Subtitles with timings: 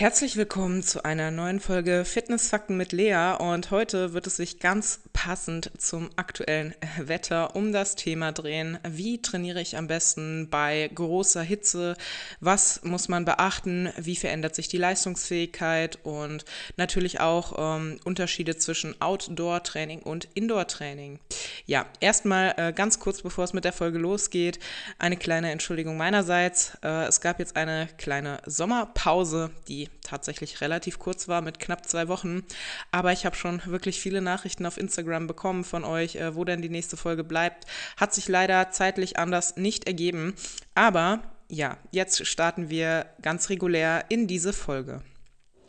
[0.00, 5.00] Herzlich willkommen zu einer neuen Folge Fitnessfakten mit Lea und heute wird es sich ganz
[5.12, 8.78] passend zum aktuellen Wetter um das Thema drehen.
[8.88, 11.98] Wie trainiere ich am besten bei großer Hitze?
[12.40, 13.92] Was muss man beachten?
[13.98, 15.98] Wie verändert sich die Leistungsfähigkeit?
[16.02, 16.46] Und
[16.78, 21.18] natürlich auch ähm, Unterschiede zwischen Outdoor-Training und Indoor-Training.
[21.66, 24.60] Ja, erstmal äh, ganz kurz, bevor es mit der Folge losgeht,
[24.98, 26.78] eine kleine Entschuldigung meinerseits.
[26.82, 32.08] Äh, es gab jetzt eine kleine Sommerpause, die tatsächlich relativ kurz war mit knapp zwei
[32.08, 32.42] Wochen.
[32.90, 36.62] Aber ich habe schon wirklich viele Nachrichten auf Instagram bekommen von euch, äh, wo denn
[36.62, 37.66] die nächste Folge bleibt.
[37.96, 40.34] Hat sich leider zeitlich anders nicht ergeben.
[40.74, 45.02] Aber ja, jetzt starten wir ganz regulär in diese Folge.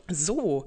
[0.07, 0.65] So,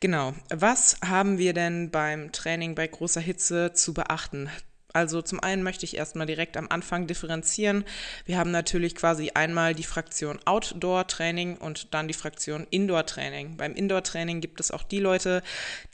[0.00, 0.34] genau.
[0.50, 4.48] Was haben wir denn beim Training bei großer Hitze zu beachten?
[4.94, 7.84] Also zum einen möchte ich erstmal direkt am Anfang differenzieren.
[8.26, 13.56] Wir haben natürlich quasi einmal die Fraktion Outdoor-Training und dann die Fraktion Indoor-Training.
[13.56, 15.42] Beim Indoor-Training gibt es auch die Leute,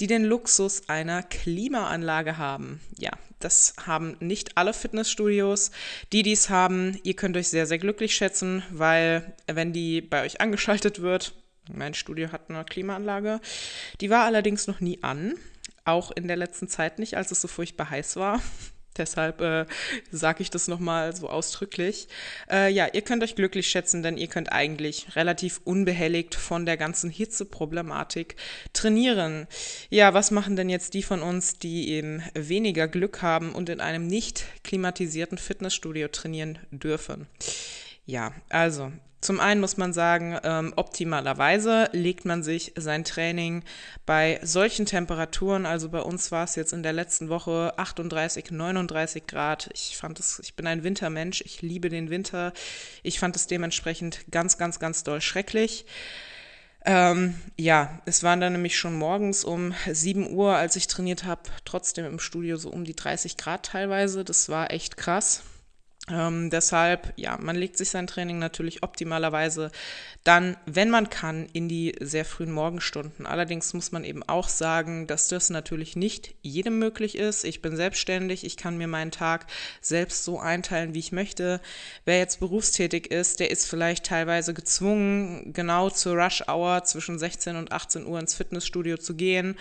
[0.01, 2.81] die den Luxus einer Klimaanlage haben.
[2.99, 5.71] Ja, das haben nicht alle Fitnessstudios.
[6.13, 10.25] Die, die es haben, ihr könnt euch sehr, sehr glücklich schätzen, weil wenn die bei
[10.25, 11.33] euch angeschaltet wird,
[11.73, 13.41] mein Studio hat eine Klimaanlage,
[14.03, 15.37] die war allerdings noch nie an.
[15.87, 18.43] Auch in der letzten Zeit nicht, als es so furchtbar heiß war.
[19.01, 19.65] Deshalb äh,
[20.13, 22.07] sage ich das nochmal so ausdrücklich.
[22.51, 26.77] Äh, ja, ihr könnt euch glücklich schätzen, denn ihr könnt eigentlich relativ unbehelligt von der
[26.77, 28.37] ganzen Hitzeproblematik
[28.75, 29.47] trainieren.
[29.89, 33.81] Ja, was machen denn jetzt die von uns, die eben weniger Glück haben und in
[33.81, 37.27] einem nicht klimatisierten Fitnessstudio trainieren dürfen?
[38.11, 43.63] Ja, also zum einen muss man sagen, ähm, optimalerweise legt man sich sein Training
[44.05, 49.29] bei solchen Temperaturen, also bei uns war es jetzt in der letzten Woche 38, 39
[49.29, 49.71] Grad.
[49.75, 52.53] Ich fand es, ich bin ein Wintermensch, ich liebe den Winter.
[53.05, 55.87] Ich fand es dementsprechend ganz, ganz, ganz doll schrecklich.
[56.85, 61.43] Ähm, ja, es waren dann nämlich schon morgens um 7 Uhr, als ich trainiert habe,
[61.65, 64.25] trotzdem im Studio so um die 30 Grad teilweise.
[64.25, 65.45] Das war echt krass.
[66.11, 69.71] Ähm, deshalb, ja, man legt sich sein Training natürlich optimalerweise
[70.25, 73.27] dann, wenn man kann, in die sehr frühen Morgenstunden.
[73.27, 77.45] Allerdings muss man eben auch sagen, dass das natürlich nicht jedem möglich ist.
[77.45, 79.47] Ich bin selbstständig, ich kann mir meinen Tag
[79.81, 81.61] selbst so einteilen, wie ich möchte.
[82.05, 87.57] Wer jetzt berufstätig ist, der ist vielleicht teilweise gezwungen, genau zur Rush Hour zwischen 16
[87.57, 89.57] und 18 Uhr ins Fitnessstudio zu gehen.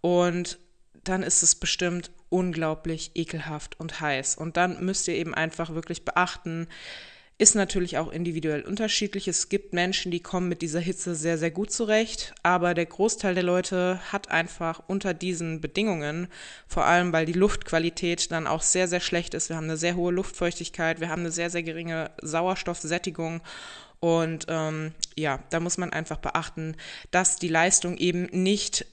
[0.00, 0.58] Und
[1.04, 4.36] dann ist es bestimmt unglaublich ekelhaft und heiß.
[4.36, 6.68] Und dann müsst ihr eben einfach wirklich beachten,
[7.40, 9.28] ist natürlich auch individuell unterschiedlich.
[9.28, 13.34] Es gibt Menschen, die kommen mit dieser Hitze sehr, sehr gut zurecht, aber der Großteil
[13.34, 16.26] der Leute hat einfach unter diesen Bedingungen,
[16.66, 19.50] vor allem weil die Luftqualität dann auch sehr, sehr schlecht ist.
[19.50, 23.40] Wir haben eine sehr hohe Luftfeuchtigkeit, wir haben eine sehr, sehr geringe Sauerstoffsättigung
[24.00, 26.76] und ähm, ja, da muss man einfach beachten,
[27.12, 28.86] dass die Leistung eben nicht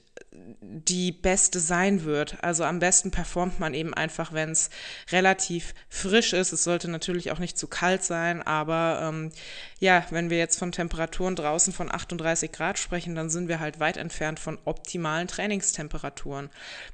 [0.60, 2.42] die beste sein wird.
[2.42, 4.70] Also am besten performt man eben einfach, wenn es
[5.10, 6.52] relativ frisch ist.
[6.52, 9.32] Es sollte natürlich auch nicht zu kalt sein, aber ähm,
[9.78, 13.80] ja, wenn wir jetzt von Temperaturen draußen von 38 Grad sprechen, dann sind wir halt
[13.80, 16.50] weit entfernt von optimalen Trainingstemperaturen.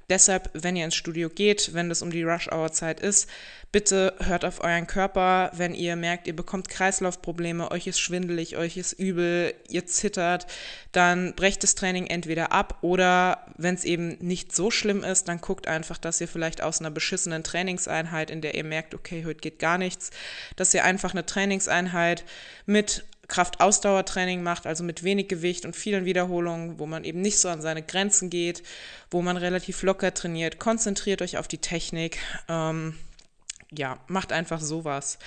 [0.08, 3.28] Deshalb, wenn ihr ins Studio geht, wenn es um die Rush-Hour-Zeit ist,
[3.72, 8.76] bitte hört auf euren Körper, wenn ihr merkt, ihr bekommt Kreislaufprobleme, euch ist schwindelig, euch
[8.76, 10.46] ist übel, ihr zittert,
[10.92, 15.40] dann brecht das Training entweder ab oder wenn es eben nicht so schlimm ist, dann
[15.40, 19.40] guckt einfach, dass ihr vielleicht aus einer beschissenen Trainingseinheit, in der ihr merkt, okay, heute
[19.40, 20.10] geht gar nichts,
[20.56, 22.24] dass ihr einfach eine Trainingseinheit
[22.66, 27.48] mit Kraftausdauertraining macht, also mit wenig Gewicht und vielen Wiederholungen, wo man eben nicht so
[27.48, 28.62] an seine Grenzen geht,
[29.10, 30.58] wo man relativ locker trainiert.
[30.58, 32.18] Konzentriert euch auf die Technik.
[32.48, 32.98] Ähm,
[33.70, 35.18] ja, macht einfach sowas.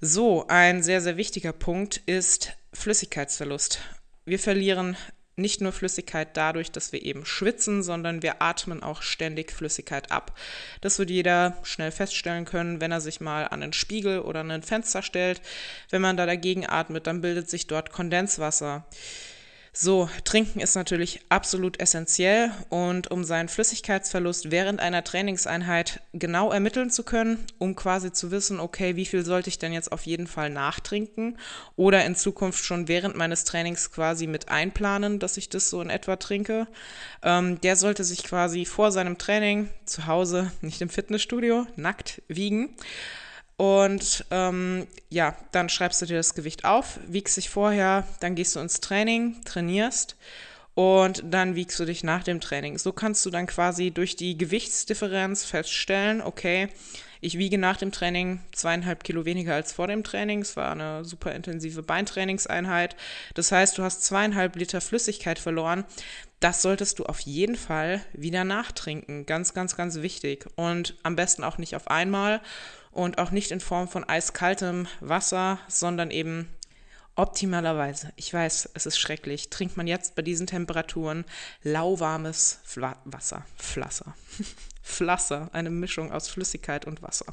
[0.00, 3.80] So, ein sehr, sehr wichtiger Punkt ist Flüssigkeitsverlust.
[4.24, 4.96] Wir verlieren
[5.36, 10.38] nicht nur Flüssigkeit dadurch, dass wir eben schwitzen, sondern wir atmen auch ständig Flüssigkeit ab.
[10.80, 14.50] Das wird jeder schnell feststellen können, wenn er sich mal an einen Spiegel oder an
[14.50, 15.40] ein Fenster stellt.
[15.90, 18.84] Wenn man da dagegen atmet, dann bildet sich dort Kondenswasser.
[19.74, 26.90] So, Trinken ist natürlich absolut essentiell und um seinen Flüssigkeitsverlust während einer Trainingseinheit genau ermitteln
[26.90, 30.26] zu können, um quasi zu wissen, okay, wie viel sollte ich denn jetzt auf jeden
[30.26, 31.38] Fall nachtrinken
[31.74, 35.88] oder in Zukunft schon während meines Trainings quasi mit einplanen, dass ich das so in
[35.88, 36.68] etwa trinke,
[37.22, 42.76] ähm, der sollte sich quasi vor seinem Training zu Hause, nicht im Fitnessstudio, nackt wiegen
[43.62, 48.56] und ähm, ja, dann schreibst du dir das Gewicht auf, wiegst dich vorher, dann gehst
[48.56, 50.16] du ins Training, trainierst
[50.74, 52.76] und dann wiegst du dich nach dem Training.
[52.76, 56.70] So kannst du dann quasi durch die Gewichtsdifferenz feststellen, okay,
[57.20, 60.42] ich wiege nach dem Training zweieinhalb Kilo weniger als vor dem Training.
[60.42, 62.96] Es war eine super intensive Beintrainingseinheit.
[63.34, 65.84] Das heißt, du hast zweieinhalb Liter Flüssigkeit verloren.
[66.40, 69.24] Das solltest du auf jeden Fall wieder nachtrinken.
[69.24, 70.48] Ganz, ganz, ganz wichtig.
[70.56, 72.40] Und am besten auch nicht auf einmal
[72.92, 76.48] und auch nicht in Form von eiskaltem Wasser, sondern eben
[77.14, 81.26] Optimalerweise, ich weiß, es ist schrecklich, trinkt man jetzt bei diesen Temperaturen
[81.62, 84.14] lauwarmes Fla Wasser, Flasser,
[84.82, 87.26] Flasser, eine Mischung aus Flüssigkeit und Wasser.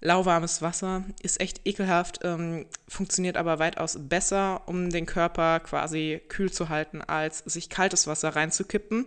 [0.00, 6.52] Lauwarmes Wasser ist echt ekelhaft, ähm, funktioniert aber weitaus besser, um den Körper quasi kühl
[6.52, 9.06] zu halten, als sich kaltes Wasser reinzukippen.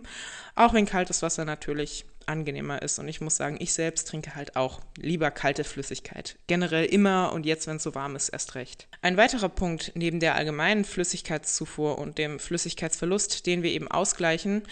[0.54, 2.98] Auch wenn kaltes Wasser natürlich angenehmer ist.
[2.98, 6.36] Und ich muss sagen, ich selbst trinke halt auch lieber kalte Flüssigkeit.
[6.46, 8.88] Generell immer und jetzt, wenn es so warm ist, erst recht.
[9.02, 14.62] Ein weiterer Punkt neben der allgemeinen Flüssigkeitszufuhr und dem Flüssigkeitsverlust, den wir eben ausgleichen,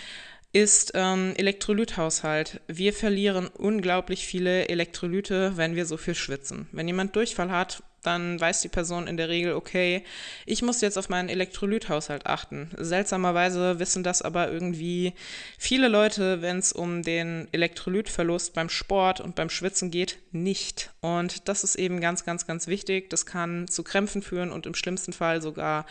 [0.52, 2.60] ist ähm, Elektrolythaushalt.
[2.66, 6.68] Wir verlieren unglaublich viele Elektrolyte, wenn wir so viel schwitzen.
[6.72, 10.04] Wenn jemand Durchfall hat, dann weiß die Person in der Regel, okay,
[10.44, 12.70] ich muss jetzt auf meinen Elektrolythaushalt achten.
[12.76, 15.14] Seltsamerweise wissen das aber irgendwie
[15.58, 20.90] viele Leute, wenn es um den Elektrolytverlust beim Sport und beim Schwitzen geht, nicht.
[21.00, 23.10] Und das ist eben ganz, ganz, ganz wichtig.
[23.10, 25.86] Das kann zu Krämpfen führen und im schlimmsten Fall sogar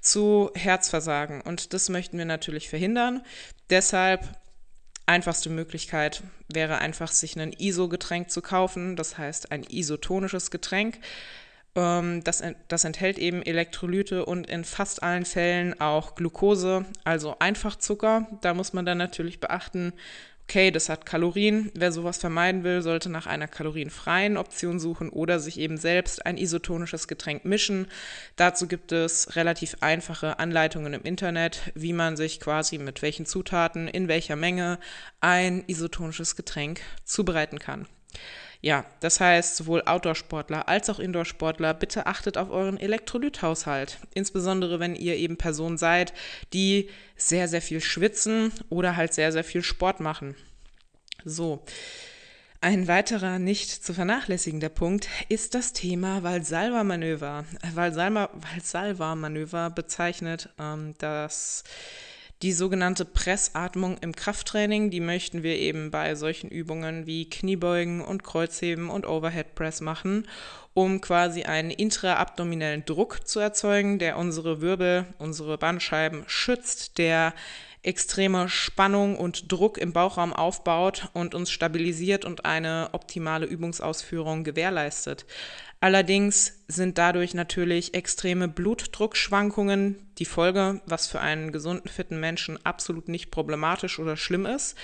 [0.00, 1.40] zu Herzversagen.
[1.40, 3.22] Und das möchten wir natürlich verhindern.
[3.70, 4.28] Deshalb
[5.06, 10.98] einfachste Möglichkeit wäre einfach, sich ein ISO-Getränk zu kaufen, das heißt ein isotonisches Getränk.
[11.76, 18.26] Ähm, das, das enthält eben Elektrolyte und in fast allen Fällen auch Glucose, also Einfachzucker.
[18.40, 19.92] Da muss man dann natürlich beachten,
[20.48, 21.70] okay, das hat Kalorien.
[21.74, 26.38] Wer sowas vermeiden will, sollte nach einer kalorienfreien Option suchen oder sich eben selbst ein
[26.38, 27.88] isotonisches Getränk mischen.
[28.36, 33.88] Dazu gibt es relativ einfache Anleitungen im Internet, wie man sich quasi mit welchen Zutaten,
[33.88, 34.78] in welcher Menge
[35.20, 37.86] ein isotonisches Getränk zubereiten kann.
[38.60, 43.98] Ja, das heißt, sowohl Outdoor-Sportler als auch Indoor-Sportler, bitte achtet auf euren Elektrolythaushalt.
[44.14, 46.12] Insbesondere, wenn ihr eben Personen seid,
[46.52, 50.34] die sehr, sehr viel schwitzen oder halt sehr, sehr viel Sport machen.
[51.24, 51.62] So.
[52.62, 57.44] Ein weiterer nicht zu vernachlässigender Punkt ist das Thema Valsalva-Manöver.
[57.74, 61.64] Valsalva-Manöver bezeichnet ähm, das
[62.42, 68.24] die sogenannte Pressatmung im Krafttraining, die möchten wir eben bei solchen Übungen wie Kniebeugen und
[68.24, 70.28] Kreuzheben und Overhead Press machen,
[70.74, 77.32] um quasi einen intraabdominellen Druck zu erzeugen, der unsere Wirbel, unsere Bandscheiben schützt, der
[77.86, 85.24] extreme Spannung und Druck im Bauchraum aufbaut und uns stabilisiert und eine optimale Übungsausführung gewährleistet.
[85.80, 93.08] Allerdings sind dadurch natürlich extreme Blutdruckschwankungen die Folge, was für einen gesunden, fitten Menschen absolut
[93.08, 94.76] nicht problematisch oder schlimm ist.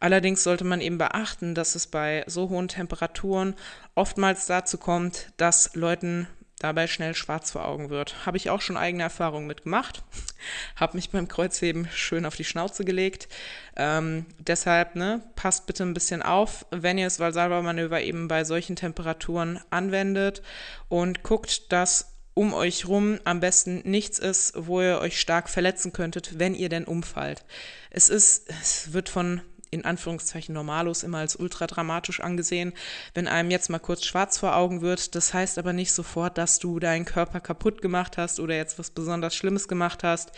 [0.00, 3.54] Allerdings sollte man eben beachten, dass es bei so hohen Temperaturen
[3.94, 6.26] oftmals dazu kommt, dass Leuten
[6.62, 8.26] dabei schnell schwarz vor Augen wird.
[8.26, 10.02] Habe ich auch schon eigene Erfahrungen mitgemacht.
[10.76, 13.28] Habe mich beim Kreuzheben schön auf die Schnauze gelegt.
[13.76, 18.76] Ähm, deshalb, ne, passt bitte ein bisschen auf, wenn ihr das Valsalva-Manöver eben bei solchen
[18.76, 20.42] Temperaturen anwendet
[20.88, 25.92] und guckt, dass um euch rum am besten nichts ist, wo ihr euch stark verletzen
[25.92, 27.44] könntet, wenn ihr denn umfallt.
[27.90, 32.74] Es ist, es wird von in Anführungszeichen Normalos immer als ultra dramatisch angesehen,
[33.14, 35.14] wenn einem jetzt mal kurz schwarz vor Augen wird.
[35.14, 38.90] Das heißt aber nicht sofort, dass du deinen Körper kaputt gemacht hast oder jetzt was
[38.90, 40.30] besonders Schlimmes gemacht hast.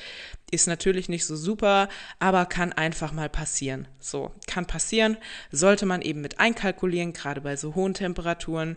[0.52, 1.88] Ist natürlich nicht so super,
[2.20, 3.88] aber kann einfach mal passieren.
[3.98, 5.16] So, kann passieren,
[5.50, 8.76] sollte man eben mit einkalkulieren, gerade bei so hohen Temperaturen.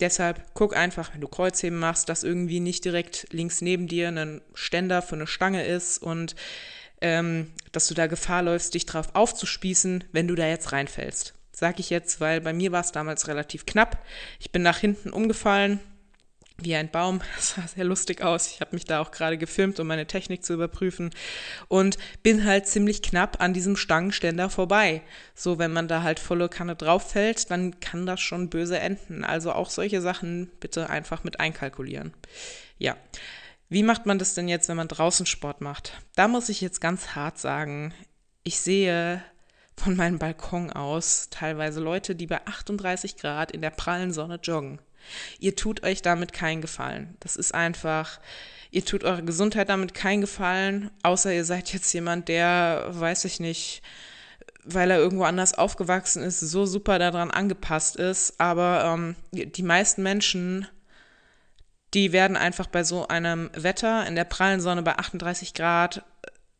[0.00, 4.40] Deshalb guck einfach, wenn du Kreuzheben machst, dass irgendwie nicht direkt links neben dir ein
[4.52, 6.34] Ständer für eine Stange ist und
[7.02, 11.34] ähm, dass du da Gefahr läufst, dich drauf aufzuspießen, wenn du da jetzt reinfällst.
[11.52, 14.02] Sag ich jetzt, weil bei mir war es damals relativ knapp.
[14.40, 15.80] Ich bin nach hinten umgefallen,
[16.58, 17.20] wie ein Baum.
[17.36, 18.48] Das sah sehr lustig aus.
[18.48, 21.10] Ich habe mich da auch gerade gefilmt, um meine Technik zu überprüfen.
[21.68, 25.02] Und bin halt ziemlich knapp an diesem Stangenständer vorbei.
[25.34, 29.24] So, wenn man da halt volle Kanne drauf fällt, dann kann das schon böse enden.
[29.24, 32.14] Also auch solche Sachen bitte einfach mit einkalkulieren.
[32.78, 32.96] Ja.
[33.72, 35.94] Wie macht man das denn jetzt, wenn man draußen Sport macht?
[36.14, 37.94] Da muss ich jetzt ganz hart sagen,
[38.42, 39.22] ich sehe
[39.78, 44.78] von meinem Balkon aus teilweise Leute, die bei 38 Grad in der prallen Sonne joggen.
[45.38, 47.16] Ihr tut euch damit keinen Gefallen.
[47.20, 48.20] Das ist einfach,
[48.70, 53.40] ihr tut eurer Gesundheit damit keinen Gefallen, außer ihr seid jetzt jemand, der, weiß ich
[53.40, 53.80] nicht,
[54.64, 58.38] weil er irgendwo anders aufgewachsen ist, so super daran angepasst ist.
[58.38, 60.68] Aber ähm, die meisten Menschen
[61.94, 66.02] die werden einfach bei so einem Wetter in der prallen Sonne bei 38 Grad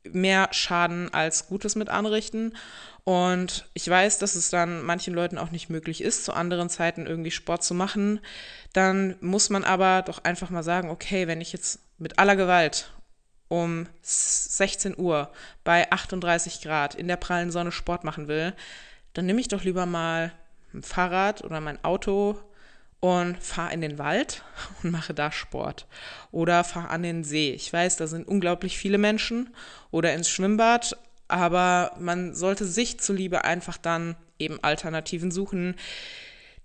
[0.04, 2.56] mehr Schaden als Gutes mit anrichten.
[3.04, 7.06] Und ich weiß, dass es dann manchen Leuten auch nicht möglich ist, zu anderen Zeiten
[7.06, 8.20] irgendwie Sport zu machen.
[8.72, 12.92] Dann muss man aber doch einfach mal sagen, okay, wenn ich jetzt mit aller Gewalt
[13.48, 15.30] um 16 Uhr
[15.64, 18.54] bei 38 Grad in der prallen Sonne Sport machen will,
[19.14, 20.32] dann nehme ich doch lieber mal
[20.72, 22.40] ein Fahrrad oder mein Auto
[23.02, 24.44] und fahre in den Wald
[24.82, 25.86] und mache da Sport.
[26.30, 27.50] Oder fahre an den See.
[27.50, 29.50] Ich weiß, da sind unglaublich viele Menschen.
[29.90, 30.96] Oder ins Schwimmbad.
[31.26, 35.74] Aber man sollte sich zuliebe einfach dann eben Alternativen suchen,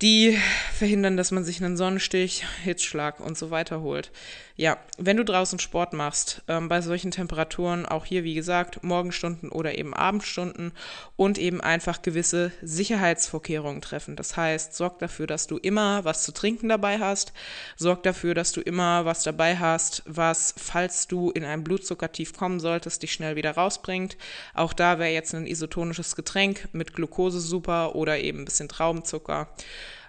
[0.01, 0.37] die
[0.73, 4.11] verhindern, dass man sich einen Sonnenstich, Hitzschlag und so weiter holt.
[4.55, 9.49] Ja, wenn du draußen Sport machst, ähm, bei solchen Temperaturen, auch hier wie gesagt, Morgenstunden
[9.49, 10.71] oder eben Abendstunden
[11.15, 14.15] und eben einfach gewisse Sicherheitsvorkehrungen treffen.
[14.15, 17.33] Das heißt, sorg dafür, dass du immer was zu trinken dabei hast,
[17.75, 22.59] sorg dafür, dass du immer was dabei hast, was, falls du in ein Blutzuckertief kommen
[22.59, 24.17] solltest, dich schnell wieder rausbringt.
[24.55, 29.49] Auch da wäre jetzt ein isotonisches Getränk mit Glucose super oder eben ein bisschen Traubenzucker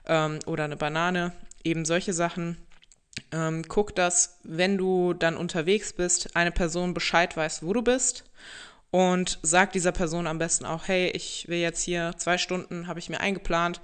[0.08, 1.32] ähm, oder eine Banane,
[1.64, 2.56] eben solche Sachen.
[3.32, 8.24] Ähm, guck, dass, wenn du dann unterwegs bist, eine Person Bescheid weiß, wo du bist
[8.90, 12.98] und sag dieser Person am besten auch, hey, ich will jetzt hier zwei Stunden, habe
[12.98, 13.80] ich mir eingeplant.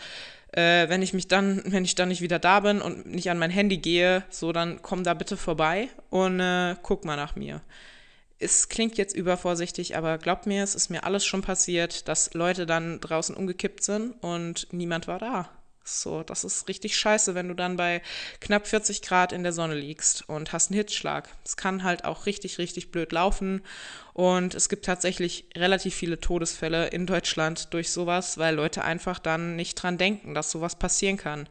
[0.52, 3.38] Äh, wenn ich mich dann, wenn ich dann nicht wieder da bin und nicht an
[3.38, 7.60] mein Handy gehe, so dann komm da bitte vorbei und äh, guck mal nach mir.
[8.38, 12.66] Es klingt jetzt übervorsichtig, aber glaubt mir, es ist mir alles schon passiert, dass Leute
[12.66, 15.48] dann draußen umgekippt sind und niemand war da.
[15.84, 18.00] So, das ist richtig scheiße, wenn du dann bei
[18.40, 21.28] knapp 40 Grad in der Sonne liegst und hast einen Hitzschlag.
[21.44, 23.62] Es kann halt auch richtig, richtig blöd laufen.
[24.14, 29.56] Und es gibt tatsächlich relativ viele Todesfälle in Deutschland durch sowas, weil Leute einfach dann
[29.56, 31.48] nicht dran denken, dass sowas passieren kann.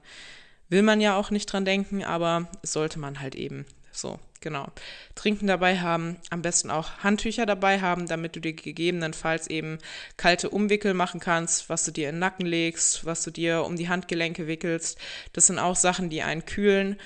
[0.70, 3.66] Will man ja auch nicht dran denken, aber sollte man halt eben.
[3.92, 4.68] So, genau.
[5.16, 9.80] Trinken dabei haben, am besten auch Handtücher dabei haben, damit du dir gegebenenfalls eben
[10.18, 13.76] kalte Umwickel machen kannst, was du dir in den Nacken legst, was du dir um
[13.76, 15.00] die Handgelenke wickelst.
[15.32, 16.98] Das sind auch Sachen, die einen kühlen.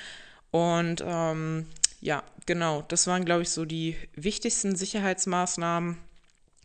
[0.52, 1.68] Und ähm,
[2.02, 5.98] ja, genau, das waren, glaube ich, so die wichtigsten Sicherheitsmaßnahmen.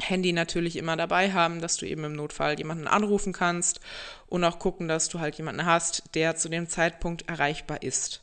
[0.01, 3.79] Handy natürlich immer dabei haben, dass du eben im Notfall jemanden anrufen kannst
[4.27, 8.21] und auch gucken, dass du halt jemanden hast, der zu dem Zeitpunkt erreichbar ist.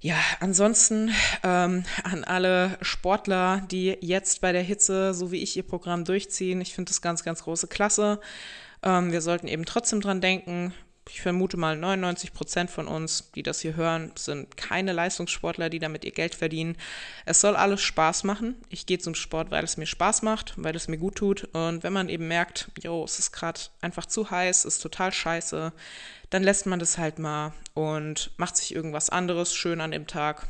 [0.00, 1.10] Ja, ansonsten
[1.42, 6.60] ähm, an alle Sportler, die jetzt bei der Hitze, so wie ich, ihr Programm durchziehen.
[6.60, 8.20] Ich finde das ganz, ganz große Klasse.
[8.82, 10.74] Ähm, wir sollten eben trotzdem dran denken.
[11.08, 15.78] Ich vermute mal, 99 Prozent von uns, die das hier hören, sind keine Leistungssportler, die
[15.78, 16.76] damit ihr Geld verdienen.
[17.24, 18.56] Es soll alles Spaß machen.
[18.70, 21.44] Ich gehe zum Sport, weil es mir Spaß macht, weil es mir gut tut.
[21.54, 25.72] Und wenn man eben merkt, jo, es ist gerade einfach zu heiß, ist total scheiße,
[26.30, 30.48] dann lässt man das halt mal und macht sich irgendwas anderes schön an dem Tag.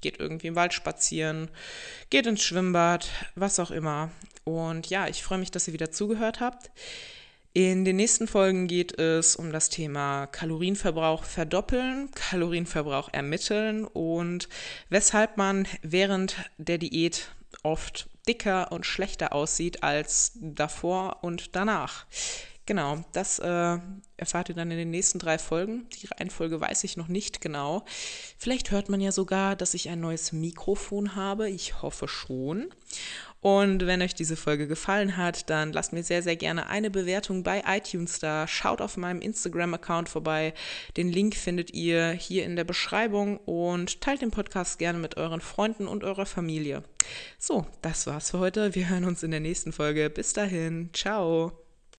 [0.00, 1.48] Geht irgendwie im Wald spazieren,
[2.10, 4.10] geht ins Schwimmbad, was auch immer.
[4.42, 6.72] Und ja, ich freue mich, dass ihr wieder zugehört habt.
[7.54, 14.48] In den nächsten Folgen geht es um das Thema Kalorienverbrauch verdoppeln, Kalorienverbrauch ermitteln und
[14.88, 17.28] weshalb man während der Diät
[17.62, 22.06] oft dicker und schlechter aussieht als davor und danach.
[22.72, 23.78] Genau, das äh,
[24.16, 25.90] erfahrt ihr dann in den nächsten drei Folgen.
[25.90, 27.84] Die Reihenfolge weiß ich noch nicht genau.
[28.38, 31.50] Vielleicht hört man ja sogar, dass ich ein neues Mikrofon habe.
[31.50, 32.72] Ich hoffe schon.
[33.42, 37.42] Und wenn euch diese Folge gefallen hat, dann lasst mir sehr, sehr gerne eine Bewertung
[37.42, 38.48] bei iTunes da.
[38.48, 40.54] Schaut auf meinem Instagram-Account vorbei.
[40.96, 45.42] Den Link findet ihr hier in der Beschreibung und teilt den Podcast gerne mit euren
[45.42, 46.84] Freunden und eurer Familie.
[47.38, 48.74] So, das war's für heute.
[48.74, 50.08] Wir hören uns in der nächsten Folge.
[50.08, 50.88] Bis dahin.
[50.94, 51.61] Ciao.